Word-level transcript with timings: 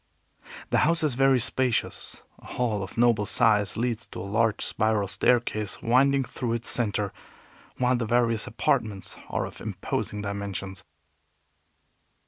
The 0.71 0.79
house 0.79 1.03
is 1.03 1.13
very 1.13 1.39
spacious. 1.39 2.23
A 2.39 2.45
hall 2.47 2.81
of 2.81 2.97
noble 2.97 3.27
size 3.27 3.77
leads 3.77 4.07
to 4.07 4.19
a 4.19 4.23
large 4.23 4.65
spiral 4.65 5.07
staircase 5.07 5.79
winding 5.83 6.23
through 6.23 6.53
its 6.53 6.69
center, 6.69 7.13
while 7.77 7.95
the 7.95 8.07
various 8.07 8.47
apartments 8.47 9.15
are 9.29 9.45
of 9.45 9.61
imposing 9.61 10.23
dimensions. 10.23 10.83